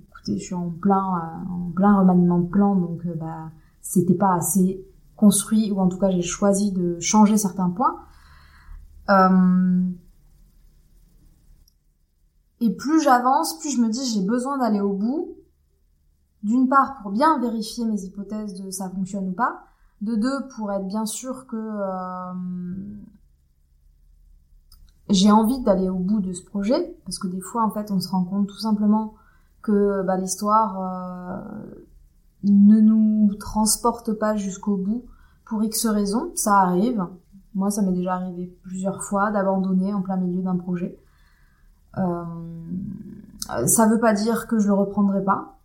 écoutez, 0.10 0.38
je 0.40 0.44
suis 0.44 0.56
en 0.56 0.70
plein, 0.70 1.18
euh, 1.18 1.54
en 1.54 1.72
plein 1.72 2.00
remaniement 2.00 2.40
de 2.40 2.48
plan, 2.48 2.76
donc 2.76 3.06
euh, 3.06 3.14
bah, 3.16 3.52
c'était 3.82 4.16
pas 4.16 4.34
assez 4.34 4.84
construit, 5.16 5.72
ou 5.72 5.80
en 5.80 5.88
tout 5.88 5.98
cas 5.98 6.10
j'ai 6.10 6.24
choisi 6.24 6.72
de 6.72 7.00
changer 7.00 7.38
certains 7.38 7.70
points. 7.70 7.96
Euh, 9.10 9.84
et 12.66 12.76
plus 12.76 13.00
j'avance, 13.00 13.60
plus 13.60 13.70
je 13.70 13.80
me 13.80 13.90
dis 13.90 14.04
j'ai 14.12 14.26
besoin 14.26 14.58
d'aller 14.58 14.82
au 14.82 14.94
bout. 14.94 15.36
D'une 16.42 16.68
part 16.68 16.98
pour 17.02 17.12
bien 17.12 17.40
vérifier 17.40 17.86
mes 17.86 18.02
hypothèses 18.02 18.60
de 18.60 18.72
ça 18.72 18.90
fonctionne 18.90 19.30
ou 19.30 19.34
pas. 19.34 19.66
De 20.02 20.16
deux 20.16 20.48
pour 20.56 20.72
être 20.72 20.88
bien 20.88 21.06
sûr 21.06 21.46
que 21.46 21.56
euh, 21.58 22.34
j'ai 25.10 25.32
envie 25.32 25.60
d'aller 25.62 25.90
au 25.90 26.00
bout 26.00 26.22
de 26.22 26.34
ce 26.34 26.44
projet. 26.44 26.98
Parce 27.06 27.20
que 27.20 27.28
des 27.28 27.40
fois 27.40 27.64
en 27.64 27.70
fait 27.70 27.92
on 27.92 28.00
se 28.00 28.10
rend 28.10 28.24
compte 28.24 28.48
tout 28.48 28.58
simplement 28.58 29.14
que 29.62 30.02
bah, 30.02 30.18
l'histoire 30.18 30.82
euh, 30.82 31.42
ne 32.44 32.80
nous 32.80 33.36
transporte 33.36 34.14
pas 34.14 34.36
jusqu'au 34.36 34.76
bout 34.76 35.06
pour 35.46 35.64
X 35.64 35.86
raisons. 35.86 36.32
Ça 36.34 36.62
arrive. 36.62 37.06
Moi 37.54 37.70
ça 37.70 37.84
m'est 37.84 37.94
déjà 37.94 38.16
arrivé 38.16 38.58
plusieurs 38.64 39.04
fois 39.04 39.30
d'abandonner 39.30 39.94
en 39.94 40.02
plein 40.02 40.18
milieu 40.18 40.42
d'un 40.42 40.58
projet. 40.58 41.00
Euh, 41.98 42.24
ça 43.68 43.88
veut 43.88 44.00
pas 44.00 44.14
dire 44.14 44.48
que 44.48 44.60
je 44.60 44.68
le 44.68 44.74
reprendrai 44.74 45.24
pas. 45.24 45.60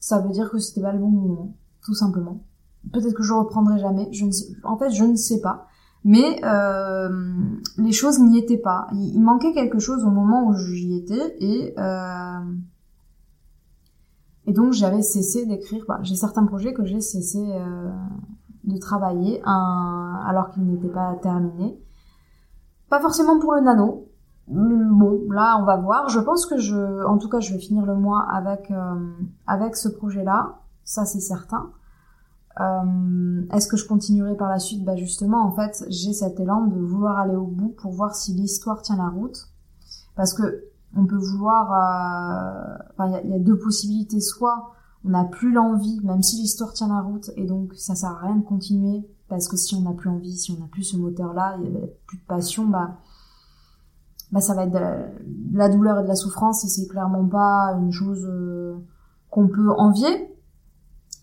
Ça 0.00 0.20
veut 0.20 0.30
dire 0.30 0.50
que 0.50 0.58
c'était 0.58 0.82
pas 0.82 0.92
le 0.92 0.98
bon 0.98 1.10
moment, 1.10 1.54
tout 1.82 1.94
simplement. 1.94 2.40
Peut-être 2.92 3.14
que 3.14 3.22
je 3.22 3.32
le 3.32 3.40
reprendrai 3.40 3.78
jamais. 3.78 4.08
Je 4.12 4.24
ne 4.24 4.30
sais, 4.30 4.46
en 4.62 4.76
fait, 4.76 4.90
je 4.90 5.04
ne 5.04 5.16
sais 5.16 5.40
pas. 5.40 5.66
Mais 6.08 6.40
euh, 6.44 7.08
les 7.78 7.90
choses 7.90 8.20
n'y 8.20 8.38
étaient 8.38 8.58
pas. 8.58 8.86
Il, 8.92 9.20
manquait 9.20 9.52
quelque 9.52 9.80
chose 9.80 10.04
au 10.04 10.10
moment 10.10 10.46
où 10.46 10.54
j'y 10.54 10.96
étais 10.96 11.36
et 11.40 11.74
euh, 11.78 12.38
et 14.46 14.52
donc 14.52 14.72
j'avais 14.72 15.02
cessé 15.02 15.46
d'écrire. 15.46 15.84
Bah, 15.88 15.98
j'ai 16.02 16.14
certains 16.14 16.46
projets 16.46 16.72
que 16.72 16.84
j'ai 16.84 17.00
cessé 17.00 17.40
euh, 17.40 17.90
de 18.62 18.78
travailler 18.78 19.42
alors 19.44 20.50
qu'ils 20.52 20.64
n'étaient 20.64 20.92
pas 20.92 21.16
terminés. 21.20 21.76
Pas 22.88 23.00
forcément 23.00 23.40
pour 23.40 23.54
le 23.54 23.62
nano, 23.62 24.05
Bon, 24.48 25.22
là, 25.30 25.58
on 25.60 25.64
va 25.64 25.76
voir. 25.76 26.08
Je 26.08 26.20
pense 26.20 26.46
que 26.46 26.56
je, 26.58 27.04
en 27.04 27.18
tout 27.18 27.28
cas, 27.28 27.40
je 27.40 27.52
vais 27.52 27.58
finir 27.58 27.84
le 27.84 27.96
mois 27.96 28.26
avec 28.30 28.70
euh, 28.70 29.10
avec 29.46 29.76
ce 29.76 29.88
projet-là. 29.88 30.60
Ça, 30.84 31.04
c'est 31.04 31.20
certain. 31.20 31.70
Euh, 32.60 33.42
Est-ce 33.52 33.68
que 33.68 33.76
je 33.76 33.86
continuerai 33.86 34.36
par 34.36 34.48
la 34.48 34.58
suite? 34.58 34.84
Bah 34.84 34.96
justement, 34.96 35.44
en 35.44 35.52
fait, 35.52 35.84
j'ai 35.88 36.12
cet 36.12 36.38
élan 36.38 36.66
de 36.66 36.78
vouloir 36.80 37.18
aller 37.18 37.34
au 37.34 37.46
bout 37.46 37.74
pour 37.76 37.92
voir 37.92 38.14
si 38.14 38.32
l'histoire 38.34 38.82
tient 38.82 38.96
la 38.96 39.08
route. 39.08 39.48
Parce 40.14 40.32
que 40.32 40.64
on 40.96 41.06
peut 41.06 41.18
vouloir. 41.18 41.72
Euh, 41.72 42.84
enfin, 42.92 43.20
il 43.24 43.30
y, 43.30 43.34
a 43.34 43.38
deux 43.38 43.58
possibilités. 43.58 44.20
Soit 44.20 44.72
on 45.04 45.10
n'a 45.10 45.24
plus 45.24 45.52
l'envie, 45.52 46.00
même 46.04 46.22
si 46.22 46.36
l'histoire 46.36 46.72
tient 46.72 46.88
la 46.88 47.00
route, 47.00 47.30
et 47.36 47.46
donc 47.46 47.74
ça 47.74 47.94
sert 47.94 48.10
à 48.10 48.26
rien 48.26 48.36
de 48.36 48.44
continuer 48.44 49.04
parce 49.28 49.48
que 49.48 49.56
si 49.56 49.74
on 49.74 49.82
n'a 49.82 49.92
plus 49.92 50.08
envie, 50.08 50.36
si 50.36 50.52
on 50.52 50.60
n'a 50.60 50.68
plus 50.68 50.84
ce 50.84 50.96
moteur-là, 50.96 51.56
il 51.62 51.70
n'y 51.70 51.76
a 51.76 51.86
plus 52.06 52.18
de 52.18 52.24
passion, 52.26 52.64
bah 52.66 52.96
bah 54.32 54.40
ça 54.40 54.54
va 54.54 54.64
être 54.64 54.72
de 54.72 55.56
la, 55.56 55.68
douleur 55.68 56.00
et 56.00 56.02
de 56.02 56.08
la 56.08 56.16
souffrance 56.16 56.64
et 56.64 56.68
c'est 56.68 56.86
clairement 56.88 57.26
pas 57.26 57.76
une 57.78 57.92
chose 57.92 58.24
euh, 58.28 58.76
qu'on 59.30 59.48
peut 59.48 59.70
envier. 59.70 60.34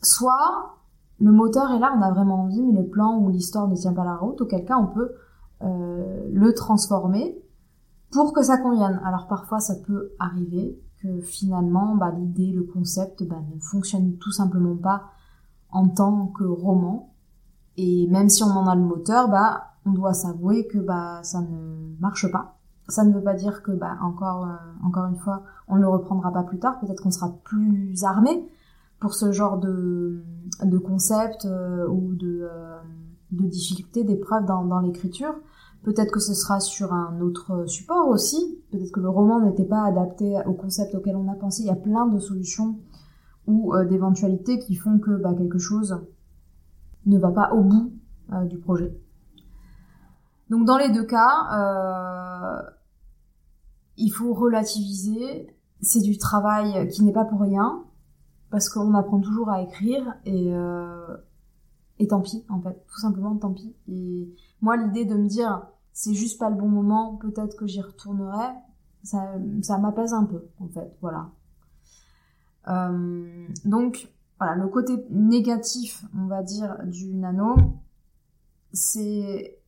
Soit 0.02 0.78
le 1.20 1.32
moteur 1.32 1.72
est 1.72 1.80
là, 1.80 1.94
on 1.98 2.02
a 2.02 2.12
vraiment 2.12 2.44
envie, 2.44 2.62
mais 2.62 2.82
le 2.82 2.88
plan 2.88 3.18
ou 3.18 3.30
l'histoire 3.30 3.68
ne 3.68 3.76
tient 3.76 3.94
pas 3.94 4.06
la 4.06 4.16
route, 4.16 4.42
auquel 4.42 4.66
cas 4.66 4.78
on 4.78 4.88
peut 4.88 5.12
euh, 5.64 6.30
le 6.32 6.54
transformer 6.54 7.38
pour 8.12 8.34
que 8.34 8.42
ça 8.42 8.58
convienne. 8.58 9.02
Alors 9.06 9.28
parfois 9.28 9.60
ça 9.60 9.76
peut 9.76 10.12
arriver 10.20 10.80
que 11.02 11.20
finalement 11.22 11.96
bah, 11.96 12.12
l'idée, 12.12 12.52
le 12.54 12.64
concept 12.64 13.24
bah, 13.24 13.42
ne 13.54 13.60
fonctionne 13.60 14.18
tout 14.18 14.32
simplement 14.32 14.78
pas 14.78 15.04
en 15.72 15.90
tant 15.90 16.28
que 16.28 16.46
roman. 16.46 17.14
Et 17.76 18.08
même 18.08 18.30
si 18.30 18.44
on 18.44 18.52
en 18.52 18.68
a 18.68 18.76
le 18.76 18.84
moteur, 18.84 19.28
bah 19.28 19.72
on 19.86 19.92
doit 19.92 20.14
s'avouer 20.14 20.68
que 20.68 20.78
bah 20.78 21.20
ça 21.24 21.42
ne 21.42 22.00
marche 22.00 22.32
pas 22.32 22.60
ça 22.90 23.04
ne 23.06 23.14
veut 23.14 23.22
pas 23.22 23.34
dire 23.34 23.64
que, 23.64 23.72
bah, 23.72 23.98
encore, 24.02 24.46
euh, 24.46 24.86
encore 24.86 25.06
une 25.06 25.18
fois, 25.18 25.44
on 25.68 25.76
ne 25.76 25.82
le 25.82 25.88
reprendra 25.88 26.32
pas 26.32 26.44
plus 26.44 26.60
tard. 26.60 26.80
Peut-être 26.80 27.02
qu'on 27.02 27.12
sera 27.12 27.34
plus 27.44 28.04
armé 28.04 28.50
pour 29.00 29.14
ce 29.14 29.32
genre 29.32 29.58
de, 29.58 30.24
de 30.64 30.78
concept 30.78 31.46
euh, 31.46 31.88
ou 31.88 32.14
de, 32.16 32.42
euh, 32.44 32.80
de 33.32 33.48
difficultés, 33.48 34.04
d'épreuves 34.04 34.46
dans, 34.46 34.66
dans 34.66 34.80
l'écriture. 34.80 35.34
Peut-être 35.84 36.12
que 36.12 36.20
ce 36.20 36.34
sera 36.34 36.60
sur 36.60 36.94
un 36.94 37.20
autre 37.22 37.66
support 37.68 38.08
aussi. 38.08 38.60
Peut-être 38.72 38.92
que 38.92 39.02
le 39.02 39.10
roman 39.10 39.42
n'était 39.42 39.66
pas 39.66 39.84
adapté 39.84 40.38
au 40.46 40.54
concept 40.54 40.96
auquel 40.96 41.16
on 41.16 41.30
a 41.30 41.36
pensé. 41.36 41.64
Il 41.64 41.68
y 41.68 41.72
a 41.72 41.76
plein 41.76 42.08
de 42.08 42.20
solutions 42.20 42.80
ou 43.48 43.74
d'éventualités 43.90 44.60
qui 44.60 44.76
font 44.76 44.98
que 45.00 45.12
bah, 45.18 45.34
quelque 45.34 45.58
chose 45.58 46.00
ne 47.06 47.18
va 47.18 47.32
pas 47.32 47.52
au 47.52 47.64
bout 47.64 47.92
du 48.46 48.58
projet. 48.60 48.98
Donc 50.50 50.66
dans 50.66 50.78
les 50.78 50.90
deux 50.90 51.06
cas, 51.06 51.48
euh, 51.54 52.62
il 53.98 54.10
faut 54.10 54.34
relativiser. 54.34 55.56
C'est 55.82 56.02
du 56.02 56.18
travail 56.18 56.88
qui 56.90 57.04
n'est 57.04 57.12
pas 57.12 57.26
pour 57.26 57.42
rien, 57.42 57.84
parce 58.50 58.70
qu'on 58.70 58.94
apprend 58.94 59.20
toujours 59.20 59.50
à 59.50 59.62
écrire 59.62 60.16
et 60.26 60.54
euh, 60.54 61.18
et 62.00 62.08
tant 62.08 62.22
pis 62.22 62.46
en 62.50 62.62
fait, 62.62 62.86
tout 62.88 63.00
simplement 63.00 63.36
tant 63.36 63.52
pis. 63.52 63.76
Et 63.88 64.34
moi 64.62 64.78
l'idée 64.78 65.06
de 65.06 65.16
me 65.16 65.28
dire 65.28 65.68
c'est 65.92 66.14
juste 66.14 66.40
pas 66.40 66.50
le 66.50 66.56
bon 66.56 66.70
moment, 66.70 67.18
peut-être 67.18 67.56
que 67.56 67.68
j'y 67.68 67.82
retournerai, 67.82 68.54
ça, 69.04 69.34
ça 69.62 69.78
m'apaise 69.78 70.14
un 70.14 70.26
peu 70.26 70.48
en 70.60 70.68
fait, 70.68 70.96
voilà. 71.02 71.32
Euh, 72.68 73.48
donc 73.66 74.10
voilà, 74.40 74.56
le 74.56 74.68
côté 74.68 75.06
négatif, 75.10 76.06
on 76.18 76.28
va 76.28 76.44
dire, 76.44 76.78
du 76.86 77.14
nano, 77.14 77.56
c'est 78.72 79.60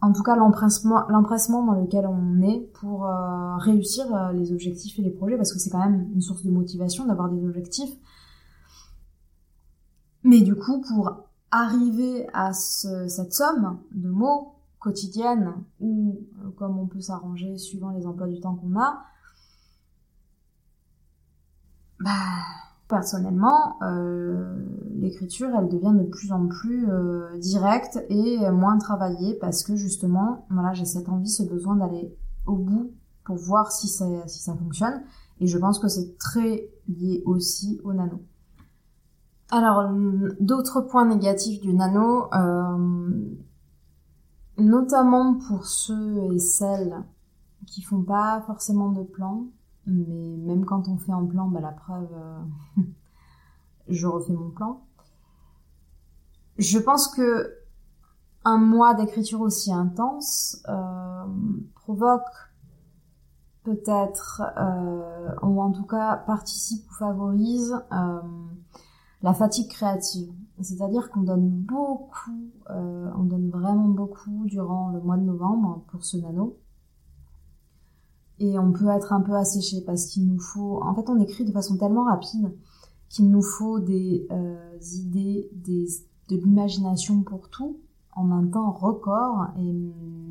en 0.00 0.12
tout 0.12 0.22
cas 0.22 0.36
l'empressement 0.36 1.64
dans 1.64 1.72
lequel 1.72 2.06
on 2.06 2.40
est 2.42 2.60
pour 2.74 3.06
euh, 3.06 3.56
réussir 3.56 4.14
euh, 4.14 4.32
les 4.32 4.52
objectifs 4.52 4.98
et 4.98 5.02
les 5.02 5.10
projets 5.10 5.36
parce 5.36 5.52
que 5.52 5.58
c'est 5.58 5.70
quand 5.70 5.84
même 5.84 6.08
une 6.14 6.20
source 6.20 6.44
de 6.44 6.50
motivation 6.50 7.06
d'avoir 7.06 7.28
des 7.28 7.44
objectifs. 7.44 7.90
Mais 10.22 10.40
du 10.40 10.54
coup 10.54 10.80
pour 10.82 11.24
arriver 11.50 12.28
à 12.32 12.52
cette 12.52 13.32
somme 13.32 13.78
de 13.92 14.08
mots 14.08 14.54
quotidienne 14.78 15.54
ou 15.80 16.20
euh, 16.44 16.50
comme 16.50 16.78
on 16.78 16.86
peut 16.86 17.00
s'arranger 17.00 17.58
suivant 17.58 17.90
les 17.90 18.06
emplois 18.06 18.28
du 18.28 18.40
temps 18.40 18.54
qu'on 18.54 18.78
a 18.78 19.02
bah 22.00 22.12
personnellement, 22.86 23.76
l'écriture, 25.00 25.48
elle 25.58 25.68
devient 25.68 25.94
de 25.96 26.04
plus 26.04 26.32
en 26.32 26.46
plus 26.46 26.90
euh, 26.90 27.38
directe 27.38 28.04
et 28.08 28.38
moins 28.50 28.78
travaillée 28.78 29.34
parce 29.34 29.62
que 29.62 29.76
justement, 29.76 30.46
voilà, 30.50 30.72
j'ai 30.72 30.84
cette 30.84 31.08
envie, 31.08 31.28
ce 31.28 31.42
besoin 31.42 31.76
d'aller 31.76 32.14
au 32.46 32.56
bout 32.56 32.92
pour 33.24 33.36
voir 33.36 33.70
si 33.70 33.88
ça, 33.88 34.06
fonctionne. 34.56 35.02
Et 35.40 35.46
je 35.46 35.58
pense 35.58 35.78
que 35.78 35.88
c'est 35.88 36.16
très 36.18 36.70
lié 36.88 37.22
aussi 37.26 37.80
au 37.84 37.92
nano. 37.92 38.22
Alors, 39.50 39.90
d'autres 40.40 40.80
points 40.80 41.06
négatifs 41.06 41.60
du 41.60 41.72
nano, 41.74 42.32
euh, 42.34 43.36
notamment 44.58 45.34
pour 45.34 45.66
ceux 45.66 46.32
et 46.32 46.38
celles 46.38 47.04
qui 47.66 47.82
font 47.82 48.02
pas 48.02 48.42
forcément 48.46 48.90
de 48.90 49.02
plan, 49.02 49.46
mais 49.86 50.36
même 50.38 50.64
quand 50.64 50.88
on 50.88 50.96
fait 50.96 51.12
un 51.12 51.24
plan, 51.24 51.48
bah, 51.48 51.60
la 51.60 51.72
preuve, 51.72 52.08
euh, 52.14 52.82
je 53.88 54.06
refais 54.06 54.32
mon 54.32 54.50
plan. 54.50 54.82
Je 56.58 56.78
pense 56.78 57.08
que 57.08 57.54
un 58.44 58.58
mois 58.58 58.94
d'écriture 58.94 59.40
aussi 59.40 59.72
intense 59.72 60.62
euh, 60.68 61.24
provoque 61.74 62.22
peut-être, 63.64 64.42
euh, 64.56 65.34
ou 65.42 65.60
en 65.60 65.70
tout 65.70 65.86
cas 65.86 66.16
participe 66.16 66.88
ou 66.90 66.94
favorise 66.94 67.74
la 69.20 69.34
fatigue 69.34 69.68
créative. 69.68 70.32
C'est-à-dire 70.60 71.10
qu'on 71.10 71.20
donne 71.20 71.48
beaucoup, 71.48 72.52
on 72.68 73.24
donne 73.24 73.50
vraiment 73.50 73.88
beaucoup 73.88 74.44
durant 74.46 74.90
le 74.90 75.00
mois 75.00 75.16
de 75.16 75.24
novembre 75.24 75.84
pour 75.90 76.04
ce 76.04 76.16
nano 76.16 76.56
et 78.40 78.58
on 78.58 78.72
peut 78.72 78.88
être 78.88 79.12
un 79.12 79.20
peu 79.20 79.34
asséché 79.34 79.80
parce 79.84 80.06
qu'il 80.06 80.26
nous 80.26 80.38
faut, 80.38 80.80
en 80.82 80.94
fait, 80.94 81.08
on 81.08 81.18
écrit 81.18 81.44
de 81.44 81.52
façon 81.52 81.76
tellement 81.76 82.04
rapide 82.04 82.52
qu'il 83.08 83.30
nous 83.30 83.42
faut 83.42 83.80
des 83.80 84.26
euh, 84.30 84.78
idées, 84.94 85.48
des, 85.52 85.86
de 86.28 86.36
l'imagination 86.36 87.22
pour 87.22 87.48
tout 87.48 87.78
en 88.12 88.30
un 88.30 88.46
temps 88.46 88.70
record 88.72 89.48
et 89.58 89.72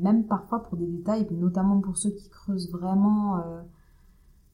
même 0.00 0.24
parfois 0.24 0.62
pour 0.62 0.76
des 0.76 0.86
détails, 0.86 1.26
notamment 1.32 1.80
pour 1.80 1.96
ceux 1.96 2.10
qui 2.10 2.28
creusent 2.28 2.70
vraiment 2.70 3.38
euh, 3.38 3.62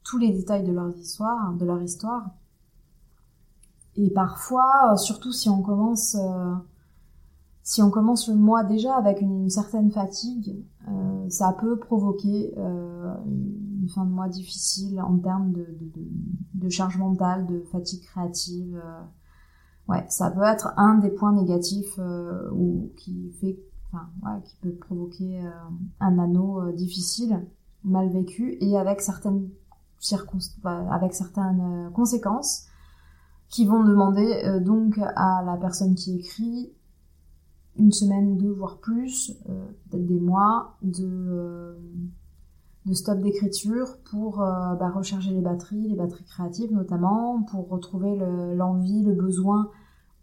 tous 0.04 0.18
les 0.18 0.32
détails 0.32 0.64
de 0.64 0.72
leur 0.72 0.90
histoire, 0.96 1.52
de 1.54 1.64
leur 1.64 1.82
histoire. 1.82 2.30
Et 3.96 4.10
parfois, 4.10 4.92
euh, 4.92 4.96
surtout 4.96 5.32
si 5.32 5.48
on 5.48 5.62
commence 5.62 6.16
si 7.64 7.80
on 7.80 7.90
commence 7.90 8.28
le 8.28 8.34
mois 8.34 8.62
déjà 8.62 8.94
avec 8.94 9.22
une 9.22 9.48
certaine 9.48 9.90
fatigue, 9.90 10.62
euh, 10.86 11.28
ça 11.30 11.56
peut 11.58 11.78
provoquer 11.78 12.52
euh, 12.58 13.14
une 13.24 13.88
fin 13.88 14.04
de 14.04 14.10
mois 14.10 14.28
difficile 14.28 15.00
en 15.00 15.16
termes 15.16 15.54
de 16.52 16.68
charge 16.68 16.98
mentale, 16.98 17.46
de 17.46 17.60
fatigue 17.72 18.02
créative. 18.02 18.78
Euh. 19.88 19.92
ouais, 19.92 20.04
ça 20.08 20.30
peut 20.30 20.42
être 20.42 20.72
un 20.76 20.98
des 20.98 21.10
points 21.10 21.32
négatifs 21.32 21.98
ou 22.52 22.90
qui 22.96 23.32
fait, 23.40 23.58
enfin, 23.92 24.08
ouais, 24.24 24.42
qui 24.44 24.56
peut 24.56 24.74
provoquer 24.74 25.40
un 26.00 26.18
anneau 26.18 26.72
difficile, 26.72 27.46
mal 27.84 28.08
vécu 28.10 28.56
et 28.60 28.76
avec 28.76 29.00
certaines 29.00 29.48
circonstances, 29.98 30.58
avec 30.64 31.14
certaines 31.14 31.90
conséquences 31.94 32.66
qui 33.48 33.66
vont 33.66 33.84
demander 33.84 34.60
donc 34.60 34.98
à 34.98 35.42
la 35.44 35.56
personne 35.56 35.94
qui 35.94 36.18
écrit 36.18 36.72
une 37.76 37.92
semaine, 37.92 38.36
deux, 38.36 38.52
voire 38.52 38.78
plus, 38.78 39.32
euh, 39.48 39.66
peut-être 39.90 40.06
des 40.06 40.20
mois, 40.20 40.76
de, 40.82 41.04
euh, 41.04 41.78
de 42.86 42.94
stop 42.94 43.20
d'écriture 43.20 43.98
pour 44.10 44.42
euh, 44.42 44.74
bah, 44.74 44.90
recharger 44.90 45.30
les 45.30 45.40
batteries, 45.40 45.88
les 45.88 45.96
batteries 45.96 46.24
créatives 46.24 46.72
notamment, 46.72 47.42
pour 47.42 47.68
retrouver 47.68 48.16
l'envie, 48.54 49.02
le, 49.02 49.14
besoin 49.14 49.70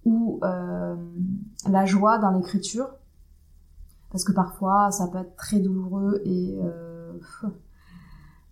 ou 0.06 0.40
la 0.42 1.86
joie 1.86 2.18
dans 2.18 2.32
l'écriture. 2.32 2.90
Parce 4.12 4.24
que 4.24 4.34
parfois, 4.34 4.92
ça 4.92 5.08
peut 5.08 5.20
être 5.20 5.36
très 5.36 5.60
douloureux 5.60 6.22
et 6.26 6.60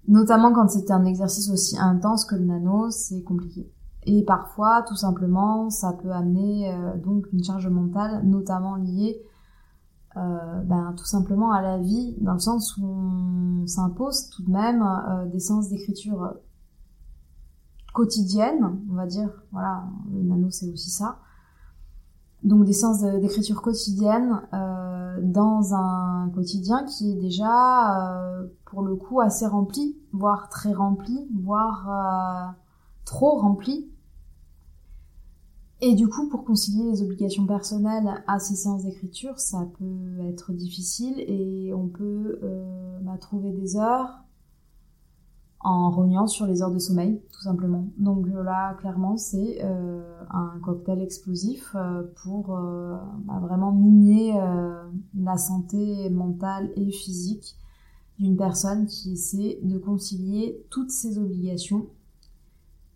notamment 0.09 0.51
quand 0.51 0.69
c'est 0.69 0.91
un 0.91 1.05
exercice 1.05 1.49
aussi 1.49 1.77
intense 1.77 2.25
que 2.25 2.35
le 2.35 2.45
nano, 2.45 2.89
c'est 2.89 3.23
compliqué. 3.23 3.71
Et 4.05 4.23
parfois, 4.23 4.83
tout 4.87 4.95
simplement, 4.95 5.69
ça 5.69 5.93
peut 5.93 6.11
amener 6.11 6.73
euh, 6.73 6.97
donc 6.97 7.27
une 7.31 7.43
charge 7.43 7.67
mentale, 7.67 8.21
notamment 8.25 8.75
liée 8.75 9.21
euh, 10.17 10.61
ben, 10.63 10.93
tout 10.97 11.05
simplement 11.05 11.51
à 11.51 11.61
la 11.61 11.77
vie, 11.77 12.15
dans 12.19 12.33
le 12.33 12.39
sens 12.39 12.75
où 12.77 12.85
on 12.85 13.67
s'impose 13.67 14.29
tout 14.31 14.43
de 14.43 14.51
même 14.51 14.81
euh, 14.81 15.25
des 15.27 15.39
séances 15.39 15.69
d'écriture 15.69 16.33
quotidiennes, 17.93 18.79
on 18.89 18.95
va 18.95 19.05
dire. 19.05 19.29
Voilà, 19.51 19.83
le 20.11 20.23
nano 20.23 20.49
c'est 20.49 20.67
aussi 20.71 20.89
ça. 20.89 21.19
Donc 22.43 22.65
des 22.65 22.73
séances 22.73 23.01
d'écriture 23.01 23.61
quotidienne 23.61 24.41
euh, 24.53 25.19
dans 25.21 25.75
un 25.75 26.31
quotidien 26.33 26.85
qui 26.85 27.11
est 27.11 27.21
déjà 27.21 28.23
pour 28.65 28.81
le 28.81 28.95
coup 28.95 29.19
assez 29.19 29.45
rempli, 29.45 29.97
voire 30.13 30.49
très 30.49 30.73
rempli, 30.73 31.27
voire 31.43 32.55
trop 33.05 33.37
rempli. 33.37 33.91
Et 35.81 35.95
du 35.95 36.09
coup, 36.09 36.27
pour 36.27 36.43
concilier 36.43 36.83
les 36.91 37.01
obligations 37.01 37.45
personnelles 37.45 38.23
à 38.27 38.39
ces 38.39 38.55
séances 38.55 38.83
d'écriture, 38.83 39.39
ça 39.39 39.65
peut 39.77 40.27
être 40.27 40.51
difficile 40.51 41.19
et 41.19 41.73
on 41.73 41.87
peut 41.87 42.39
euh, 42.43 42.99
bah, 43.01 43.17
trouver 43.17 43.51
des 43.51 43.77
heures 43.77 44.23
en 45.61 45.91
rognant 45.91 46.27
sur 46.27 46.45
les 46.45 46.61
heures 46.61 46.71
de 46.71 46.79
sommeil, 46.79 47.21
tout 47.33 47.41
simplement. 47.41 47.87
Donc 47.97 48.27
euh, 48.27 48.43
là, 48.43 48.75
clairement, 48.75 49.17
c'est 49.17 49.59
euh, 49.63 50.01
un 50.29 50.57
cocktail 50.63 51.01
explosif 51.01 51.75
euh, 51.75 52.03
pour 52.23 52.47
bah, 52.47 53.39
vraiment 53.41 53.71
miner 53.71 54.39
la 55.17 55.37
santé 55.37 56.09
mentale 56.09 56.71
et 56.75 56.91
physique 56.91 57.55
d'une 58.17 58.37
personne 58.37 58.85
qui 58.85 59.13
essaie 59.13 59.59
de 59.63 59.77
concilier 59.77 60.65
toutes 60.69 60.91
ses 60.91 61.17
obligations 61.17 61.87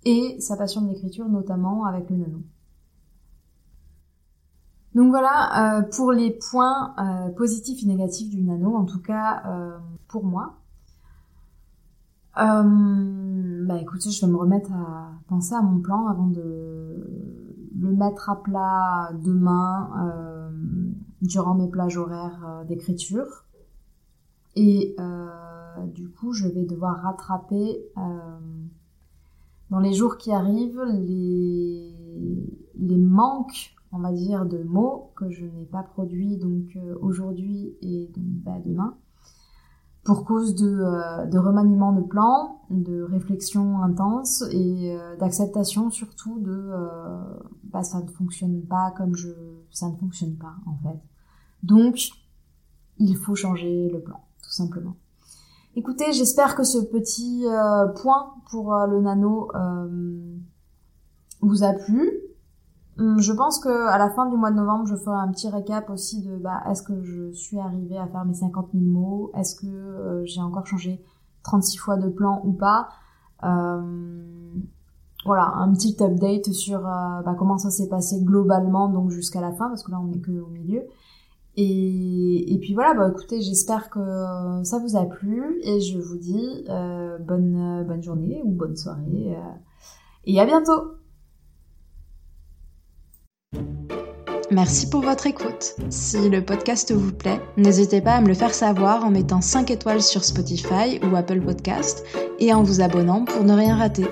et 0.06 0.36
sa 0.40 0.58
passion 0.58 0.82
de 0.82 0.90
l'écriture, 0.90 1.30
notamment 1.30 1.86
avec 1.86 2.10
le 2.10 2.18
nano. 2.18 2.40
Donc 4.96 5.10
voilà 5.10 5.80
euh, 5.80 5.82
pour 5.82 6.12
les 6.12 6.32
points 6.32 6.94
euh, 7.00 7.30
positifs 7.30 7.84
et 7.84 7.88
négatifs 7.88 8.30
du 8.30 8.44
nano, 8.44 8.76
en 8.76 8.86
tout 8.86 9.02
cas 9.02 9.44
euh, 9.48 9.78
pour 10.08 10.24
moi. 10.24 10.60
bah 12.36 13.78
écoutez, 13.82 14.12
je 14.12 14.26
vais 14.26 14.32
me 14.32 14.38
remettre 14.38 14.72
à 14.72 15.12
penser 15.28 15.56
à 15.56 15.62
mon 15.62 15.80
plan 15.80 16.08
avant 16.08 16.28
de 16.28 17.42
le 17.80 17.92
mettre 17.92 18.30
à 18.30 18.42
plat 18.42 19.12
demain 19.24 19.90
durant 21.22 21.56
mes 21.56 21.68
plages 21.68 21.98
horaires 21.98 22.64
d'écriture. 22.68 23.46
Et 24.56 24.96
du 25.94 26.10
coup, 26.10 26.34
je 26.34 26.48
vais 26.48 26.66
devoir 26.66 27.02
rattraper 27.02 27.84
dans 29.70 29.80
les 29.80 29.94
jours 29.94 30.18
qui 30.18 30.32
arrivent 30.32 30.84
les, 30.84 31.96
les 32.76 32.98
manques, 32.98 33.76
on 33.94 34.00
va 34.00 34.12
dire, 34.12 34.46
de 34.46 34.64
mots 34.64 35.12
que 35.16 35.30
je 35.30 35.46
n'ai 35.46 35.66
pas 35.66 35.84
produits 35.84 36.38
donc 36.38 36.76
euh, 36.76 36.96
aujourd'hui 37.02 37.76
et 37.82 38.12
donc 38.16 38.26
bah, 38.44 38.58
demain 38.66 38.98
pour 40.04 40.26
cause 40.26 40.56
de, 40.56 40.68
euh, 40.68 41.26
de 41.28 41.38
remaniement 41.38 41.94
de 41.94 42.02
plans, 42.02 42.62
de 42.70 43.04
réflexion 43.04 43.82
intense 43.82 44.44
et 44.52 44.98
euh, 44.98 45.16
d'acceptation 45.16 45.90
surtout 45.90 46.40
de 46.40 46.72
bah, 47.64 47.84
ça 47.84 48.02
ne 48.02 48.08
fonctionne 48.08 48.62
pas 48.64 48.94
comme 48.98 49.16
je 49.16 49.30
ça 49.72 49.88
ne 49.88 49.96
fonctionne 49.96 50.36
pas 50.36 50.56
en 50.66 50.76
fait. 50.84 51.00
Donc 51.62 52.10
il 52.98 53.16
faut 53.16 53.36
changer 53.36 53.90
le 53.90 54.02
plan 54.02 54.20
tout 54.42 54.52
simplement. 54.52 54.96
Écoutez, 55.76 56.14
j'espère 56.14 56.56
que 56.56 56.64
ce 56.64 56.78
petit 56.78 57.48
euh, 57.48 57.88
point 57.88 58.36
pour 58.52 58.76
euh, 58.76 58.86
le 58.86 59.02
nano 59.02 59.50
euh, 59.56 60.38
vous 61.42 61.64
a 61.64 61.74
plu. 61.74 62.12
Hum, 63.00 63.20
je 63.20 63.34
pense 63.34 63.60
que 63.60 63.88
à 63.88 63.98
la 63.98 64.10
fin 64.12 64.28
du 64.30 64.38
mois 64.38 64.52
de 64.52 64.56
novembre, 64.56 64.86
je 64.86 64.96
ferai 64.96 65.16
un 65.18 65.32
petit 65.32 65.50
récap 65.50 65.90
aussi 65.90 66.22
de 66.22 66.38
bah, 66.38 66.62
est-ce 66.70 66.84
que 66.84 67.02
je 67.04 67.32
suis 67.32 67.60
arrivée 67.60 67.98
à 67.98 68.08
faire 68.08 68.24
mes 68.26 68.36
50 68.36 68.70
000 68.74 68.86
mots, 68.86 69.32
est-ce 69.36 69.56
que 69.56 70.24
j'ai 70.26 70.42
encore 70.42 70.66
changé 70.68 71.02
36 71.44 71.78
fois 71.78 71.98
de 71.98 72.10
plan 72.10 72.42
ou 72.46 72.54
pas? 72.54 72.90
voilà, 75.26 75.54
un 75.56 75.74
petit 75.74 75.96
update 76.02 76.52
sur 76.54 76.82
bah, 76.82 77.36
comment 77.38 77.58
ça 77.58 77.72
s'est 77.72 77.88
passé 77.90 78.22
globalement 78.22 78.90
donc 78.90 79.10
jusqu'à 79.10 79.42
la 79.42 79.52
fin 79.54 79.68
parce 79.70 79.84
que 79.84 79.92
là 79.92 80.00
on 80.02 80.08
n'est 80.08 80.20
que 80.20 80.32
au 80.32 80.48
milieu 80.48 80.84
Et, 81.56 82.54
et 82.54 82.58
puis 82.60 82.74
voilà, 82.74 82.94
bah 82.96 83.10
écoutez, 83.10 83.42
j'espère 83.42 83.90
que 83.90 84.00
ça 84.64 84.80
vous 84.80 84.96
a 84.98 85.06
plu 85.06 85.60
et 85.64 85.80
je 85.82 86.00
vous 86.00 86.18
dis 86.18 86.66
euh, 86.70 87.18
bonne 87.20 87.84
bonne 87.88 88.02
journée 88.02 88.42
ou 88.44 88.52
bonne 88.52 88.76
soirée 88.76 89.36
euh, 89.38 89.56
et 90.26 90.40
à 90.40 90.46
bientôt. 90.46 90.96
Merci 94.54 94.88
pour 94.88 95.02
votre 95.02 95.26
écoute. 95.26 95.76
Si 95.90 96.30
le 96.30 96.46
podcast 96.46 96.92
vous 96.92 97.12
plaît, 97.12 97.42
n'hésitez 97.58 98.02
pas 98.02 98.14
à 98.14 98.22
me 98.22 98.28
le 98.28 98.36
faire 98.36 98.54
savoir 98.54 99.04
en 99.04 99.10
mettant 99.10 99.42
5 99.42 99.72
étoiles 99.72 100.04
sur 100.04 100.24
Spotify 100.24 101.00
ou 101.02 101.16
Apple 101.16 101.42
Podcast 101.42 102.06
et 102.38 102.54
en 102.54 102.62
vous 102.62 102.80
abonnant 102.80 103.26
pour 103.26 103.44
ne 103.44 103.54
rien 103.54 103.76
rater. 103.76 104.06